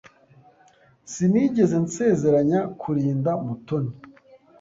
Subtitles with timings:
[1.11, 3.93] Sinigeze nsezeranya kurinda Mutoni.